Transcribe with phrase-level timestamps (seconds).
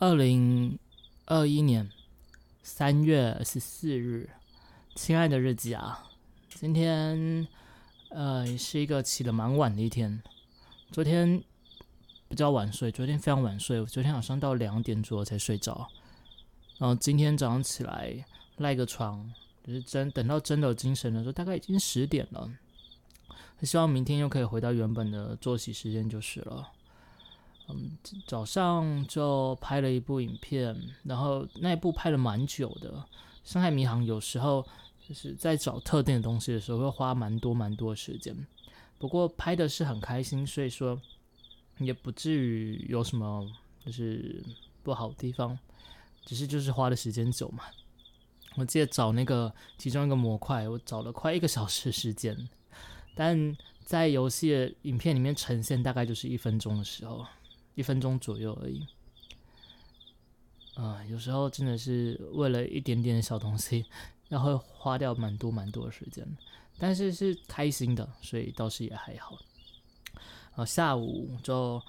[0.00, 0.78] 二零
[1.26, 1.90] 二一年
[2.62, 4.30] 三月十四日，
[4.94, 6.08] 亲爱的日记啊，
[6.48, 7.46] 今天
[8.08, 10.22] 呃是一个起得蛮晚的一天。
[10.90, 11.44] 昨天
[12.30, 15.86] 比较晚睡，昨天非常晚睡，我昨天晚上到两点左右才睡着。
[16.78, 18.24] 然后今天早上起来
[18.56, 19.30] 赖个床，
[19.66, 22.50] 就是真等到真的有精神的时候，大概已经十点了。
[23.60, 26.70] 希望明天又可以回到原本的作息时间就是了。
[27.74, 27.96] 嗯，
[28.26, 32.90] 早上就拍了一部影片，然后那一部拍了蛮久的。
[33.42, 34.64] 《深海迷航》有时候
[35.08, 38.36] 就是在找特定的东西的时候，会花蛮多蛮多时间。
[38.98, 41.00] 不过拍的是很开心，所以说
[41.78, 43.50] 也不至于有什么
[43.84, 44.44] 就是
[44.82, 45.58] 不好的地方，
[46.24, 47.64] 只是就是花的时间久嘛。
[48.56, 52.36] 我记得找那个其中一个模块，我找了快一个小时时间，
[53.14, 57.26] 但在游戏的影片里面呈现大概就是一分钟的时候。
[57.80, 58.86] 一分钟左右而已，
[60.74, 63.86] 啊，有时候真的是为了一点点的小东西，
[64.28, 66.28] 要会花掉蛮多蛮多的时间，
[66.78, 69.38] 但是是开心的，所以倒是也还好。
[70.56, 71.80] 啊，下午就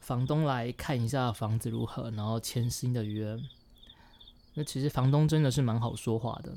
[0.00, 3.38] 房东来看一下房子如何，然后签新的约。
[4.54, 6.52] 那其实房东真的是蛮好说话的，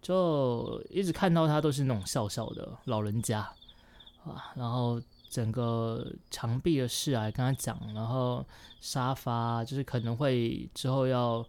[0.00, 3.40] 就一直看到他都是那种笑笑的老人家
[4.24, 5.02] 啊，然后。
[5.32, 8.44] 整个墙壁的事啊，跟他讲，然后
[8.82, 11.42] 沙发就是可能会之后要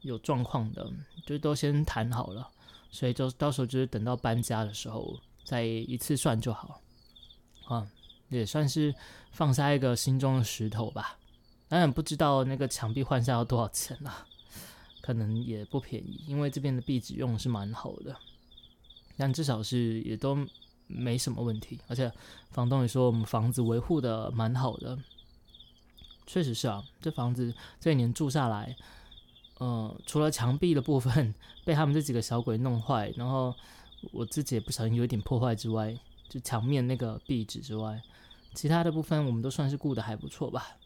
[0.00, 0.84] 有状况的，
[1.24, 2.50] 就都先谈好了，
[2.90, 6.80] 所以就到时候就是等到搬家的时候再一次算就好，
[7.68, 7.86] 啊，
[8.28, 8.92] 也算是
[9.30, 11.16] 放下一个心中的石头吧。
[11.68, 14.26] 当然不知道那个墙壁换下要多少钱啊，
[15.00, 18.16] 可能也不便宜，因为这边的壁纸用的是蛮好的，
[19.16, 20.36] 但至少是也都。
[20.88, 22.10] 没什么问题，而且
[22.50, 24.98] 房东也说我们房子维护的蛮好的，
[26.26, 28.74] 确实是啊，这房子这一年住下来，
[29.58, 33.54] 呃，除了墙壁的部分被他们这几个小鬼弄坏，然后
[34.12, 35.94] 我自己也不小心有一点破坏之外，
[36.28, 38.02] 就墙面那个壁纸之外，
[38.54, 40.76] 其他的部分我们都算是顾的还不错吧。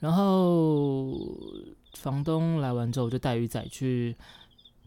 [0.00, 1.14] 然后
[1.92, 4.16] 房东来完之后，就带鱼仔去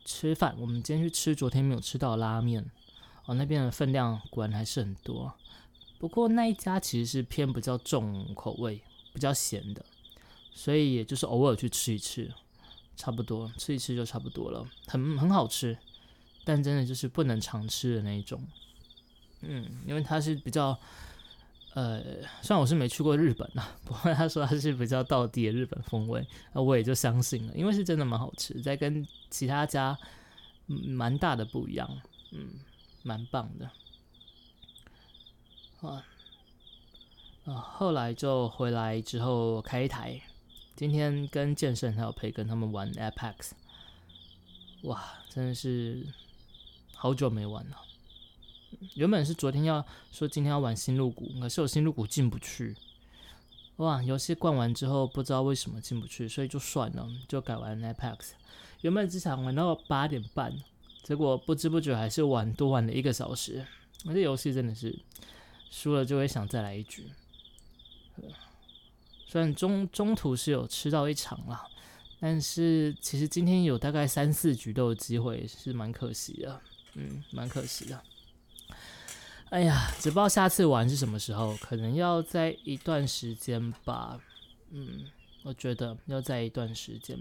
[0.04, 2.66] 吃饭，我们今天去吃昨天没有吃到拉面。
[3.26, 5.34] 哦，那边的分量果然还是很多，
[5.98, 8.82] 不过那一家其实是偏比较重口味、
[9.14, 9.86] 比较咸的，
[10.54, 12.30] 所以也就是偶尔去吃一吃，
[12.98, 15.78] 差不多吃一吃就差不多了，很很好吃，
[16.44, 18.46] 但真的就是不能常吃的那一种。
[19.40, 20.78] 嗯，因为它是比较，
[21.76, 22.02] 呃，
[22.42, 29.98] 虽然我是没去过日本啊，不过他说他是比较道地的日本风味，那我也就相信了，因为是真的蛮好吃，在跟其他家
[30.68, 31.90] 蛮大的不一样，
[32.32, 32.50] 嗯。
[33.04, 33.70] 蛮棒的，
[35.82, 36.06] 啊
[37.46, 37.54] 啊！
[37.54, 40.22] 后来就回来之后开一台，
[40.74, 43.52] 今天跟健身还有培根他们玩 Apex，
[44.84, 46.08] 哇，真的是
[46.96, 47.78] 好久没玩了。
[48.96, 52.76] 原本是昨天要说今天要玩新入谷，可是我新入谷进不去。
[53.78, 58.32] 哇，游戏灌完之后不知道为什么进不去，所以就算了，就改玩 Apex。
[58.80, 60.58] 原本只想玩到八点半。
[61.04, 63.64] 结果不知不觉还是玩多玩了一个小时，
[64.06, 64.98] 那这游戏真的是
[65.70, 67.12] 输了就会想再来一局。
[69.28, 71.66] 虽然中中途是有吃到一场啦，
[72.20, 76.62] 但是其实今天有大概三四局都有机会，是蛮可惜的。
[76.94, 78.00] 嗯，蛮可惜的。
[79.50, 84.20] 哎呀，只不知道下次玩是什么时候，可能要在一段时间吧。
[84.70, 85.06] 嗯，
[85.44, 87.18] 我觉得要在一段时间。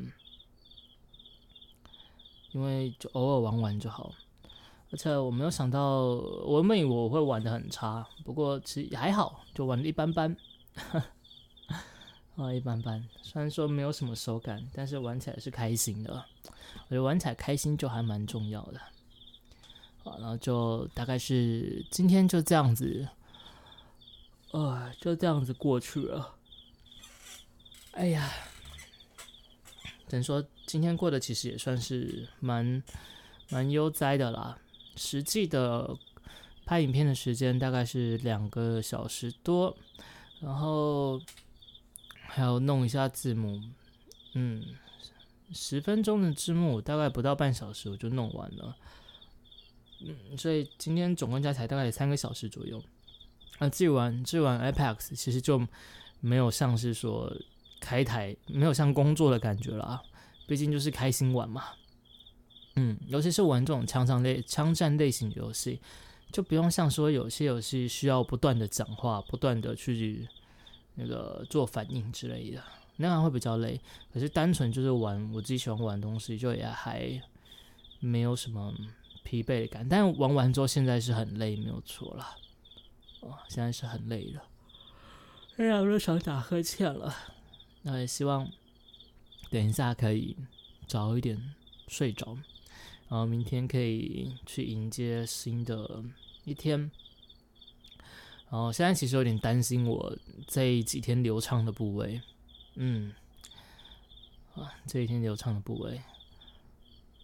[2.52, 4.12] 因为就偶尔玩玩就好，
[4.90, 10.36] 而且我没有想到，我原本我会玩的很差，不过其实还好，就玩的一般般，
[12.36, 13.02] 啊，一般般。
[13.22, 16.12] 虽然说没有什么手感，但是玩起来是开心的。
[16.12, 18.80] 我觉得玩起来开心就还蛮重要的。
[20.04, 23.08] 好，然后就大概是今天就这样子，
[24.50, 26.34] 呃，就这样子过去了。
[27.92, 28.30] 哎呀。
[30.12, 32.82] 等于说今天过得其实也算是蛮
[33.48, 34.58] 蛮悠哉的啦。
[34.94, 35.96] 实际的
[36.66, 39.74] 拍影片的时间大概是两个小时多，
[40.40, 41.18] 然后
[42.26, 43.58] 还要弄一下字幕，
[44.34, 44.62] 嗯，
[45.50, 48.76] 十分钟的字幕大概不到半小时我就弄完了，
[50.02, 52.82] 嗯，所以今天总共加起来大概三个小时左右。
[53.60, 55.66] 那至于玩至于玩 Apex，其实就
[56.20, 57.34] 没有像是说。
[57.82, 60.02] 开台没有像工作的感觉了啊，
[60.46, 61.64] 毕竟就是开心玩嘛。
[62.76, 65.80] 嗯，尤其是玩这种枪战类、枪战类型的游戏，
[66.30, 70.28] 就不用像说有些游戏需要不断的讲话、不断的去
[70.94, 72.62] 那个做反应之类的，
[72.96, 73.80] 那样会比较累。
[74.12, 77.20] 可是单纯就是玩我自己喜欢玩的东西，就也还
[77.98, 78.72] 没有什么
[79.24, 79.86] 疲惫感。
[79.86, 82.36] 但玩完之后，现在是很累，没有错啦。
[83.20, 84.42] 哦，现在是很累了，
[85.58, 87.14] 哎呀，我都想打呵欠了。
[87.82, 88.50] 那也希望
[89.50, 90.36] 等一下可以
[90.86, 91.54] 早一点
[91.88, 92.36] 睡着，
[93.08, 96.02] 然后明天可以去迎接新的
[96.44, 96.90] 一天。
[98.50, 102.20] 然后现在其实有点担心我这几天流畅的部位，
[102.74, 103.12] 嗯，
[104.54, 106.02] 啊，这一天流畅的部位，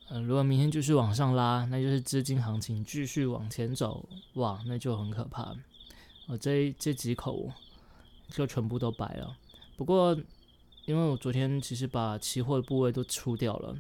[0.09, 5.55] 嗯，如果明天继续往上拉，那就是资金行情继续往前走，哇，那就很可怕。
[6.29, 7.53] 我这这几口
[8.31, 9.37] 就全部都白了。
[9.77, 10.19] 不过
[10.89, 13.77] 因为我昨天其实把期货的部位都出掉了，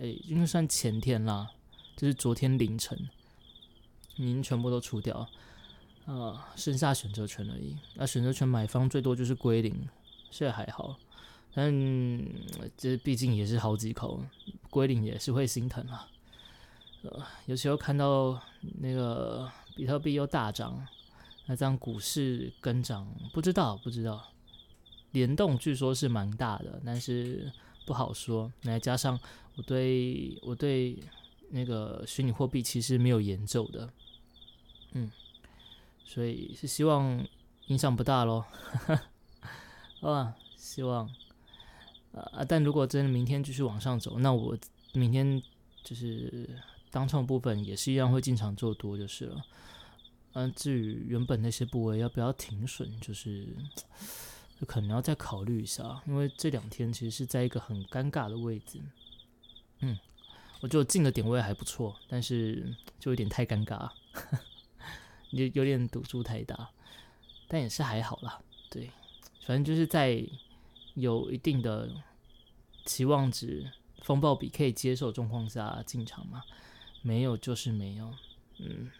[0.00, 1.48] 诶，应该算前天啦，
[1.96, 2.98] 就是昨天凌晨，
[4.16, 5.28] 已经全部都出掉。
[6.04, 7.76] 啊，剩下选择权而已。
[7.94, 9.72] 那选择权买方最多就是归零，
[10.32, 10.96] 现在还好，
[11.54, 11.72] 但
[12.76, 14.20] 这毕竟也是好几口，
[14.68, 16.08] 归零也是会心疼啊。
[17.02, 18.42] 呃，有时候看到
[18.80, 20.84] 那个比特币又大涨，
[21.46, 24.32] 那这样股市跟涨，不知道不知道，
[25.12, 27.52] 联动据说是蛮大的，但是
[27.86, 28.52] 不好说。
[28.60, 29.18] 再加上
[29.56, 30.98] 我对我对
[31.50, 33.90] 那个虚拟货币其实没有研究的，
[34.92, 35.10] 嗯。
[36.10, 37.22] 所以是希望
[37.66, 38.42] 影响不大喽，
[40.00, 41.06] 啊，希望，
[42.14, 44.56] 啊，但如果真的明天继续往上走，那我
[44.94, 45.42] 明天
[45.84, 46.48] 就是
[46.90, 49.44] 当冲部分也是一样会进场做多就是了。
[50.32, 53.46] 嗯，至于原本那些部位要不要停损，就是
[54.66, 58.80] 可能要再考虑一下，因为这两天其实是在一个很尴尬的位置。
[59.80, 59.98] 嗯，
[60.60, 63.88] 我觉得进的点位还不错，但是就有点太尴尬。
[65.30, 66.70] 有有点赌注太大，
[67.46, 68.40] 但也是还好啦。
[68.70, 68.90] 对，
[69.46, 70.26] 反正就是在
[70.94, 71.90] 有一定的
[72.84, 73.70] 期望值、
[74.02, 76.42] 风暴比可以接受状况下进场嘛，
[77.02, 78.12] 没有就是没有。
[78.58, 78.90] 嗯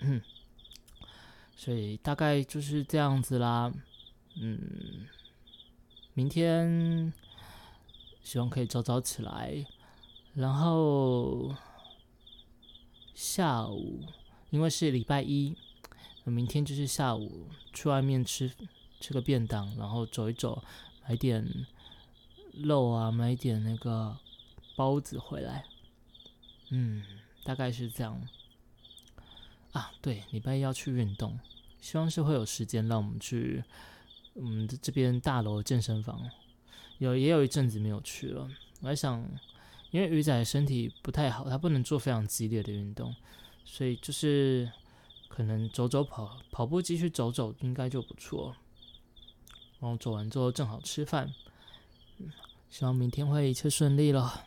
[0.00, 0.22] 嗯，
[1.54, 3.72] 所以大概就是这样子啦。
[4.36, 5.06] 嗯，
[6.14, 7.12] 明天
[8.22, 9.66] 希望可以早早起来，
[10.34, 11.54] 然后
[13.14, 14.04] 下午。
[14.50, 15.56] 因为是礼拜一，
[16.22, 18.48] 明天就是下午去外面吃
[19.00, 20.62] 吃个便当，然后走一走，
[21.08, 21.66] 买点
[22.62, 24.16] 肉啊，买点那个
[24.76, 25.64] 包子回来。
[26.70, 27.02] 嗯，
[27.42, 28.22] 大概是这样。
[29.72, 31.36] 啊，对，礼拜一要去运动，
[31.80, 33.64] 希望是会有时间让我们去
[34.34, 36.20] 我们这边大楼健身房。
[36.98, 38.48] 有也有一阵子没有去了，
[38.80, 39.20] 我在想，
[39.90, 43.14] 因为鱼仔身体不太好，他不能做非常激烈的运动。
[43.64, 44.70] 所以就是
[45.28, 48.54] 可能走走跑跑步机去走走应该就不错，
[49.80, 51.34] 然后走完之后正好吃饭，
[52.70, 54.46] 希望明天会一切顺利了。